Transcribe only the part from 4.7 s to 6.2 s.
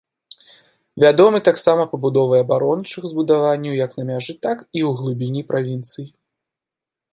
і ў глыбіні правінцый.